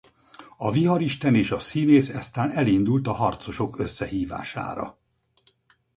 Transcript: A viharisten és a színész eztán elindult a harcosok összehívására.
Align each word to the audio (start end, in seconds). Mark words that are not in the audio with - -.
A 0.57 0.71
viharisten 0.71 1.35
és 1.35 1.51
a 1.51 1.59
színész 1.59 2.09
eztán 2.09 2.51
elindult 2.51 3.07
a 3.07 3.11
harcosok 3.11 3.79
összehívására. 3.79 4.97